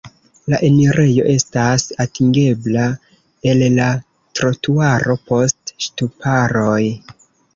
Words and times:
La 0.51 0.59
enirejo 0.67 1.25
estas 1.33 1.83
atingebla 2.05 2.87
el 3.51 3.61
la 3.75 3.91
trotuaro 4.39 5.17
post 5.29 5.75
ŝtuparoj. 5.87 6.81